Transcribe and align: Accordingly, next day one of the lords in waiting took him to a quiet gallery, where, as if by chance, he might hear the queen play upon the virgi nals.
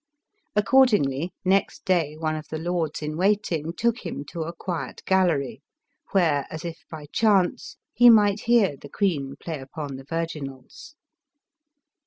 Accordingly, 0.55 1.31
next 1.45 1.85
day 1.85 2.17
one 2.17 2.35
of 2.35 2.47
the 2.47 2.57
lords 2.57 3.03
in 3.03 3.15
waiting 3.17 3.71
took 3.71 3.99
him 4.03 4.25
to 4.31 4.41
a 4.41 4.51
quiet 4.51 5.03
gallery, 5.05 5.61
where, 6.11 6.47
as 6.49 6.65
if 6.65 6.79
by 6.89 7.05
chance, 7.13 7.77
he 7.93 8.09
might 8.09 8.39
hear 8.49 8.75
the 8.75 8.89
queen 8.89 9.35
play 9.39 9.59
upon 9.59 9.97
the 9.97 10.03
virgi 10.05 10.41
nals. 10.41 10.95